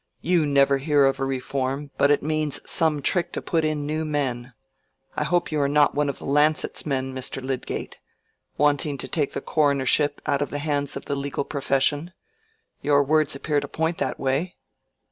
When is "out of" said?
10.25-10.49